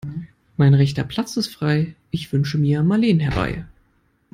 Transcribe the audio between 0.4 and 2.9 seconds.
Mein rechter Platz ist frei, ich wünsche mir